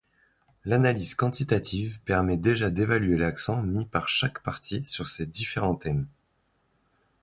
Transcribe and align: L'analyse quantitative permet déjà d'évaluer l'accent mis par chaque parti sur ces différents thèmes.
L'analyse 0.65 1.13
quantitative 1.13 1.99
permet 2.05 2.35
déjà 2.37 2.71
d'évaluer 2.71 3.17
l'accent 3.19 3.61
mis 3.61 3.85
par 3.85 4.09
chaque 4.09 4.41
parti 4.41 4.83
sur 4.87 5.07
ces 5.07 5.27
différents 5.27 5.75
thèmes. 5.75 6.07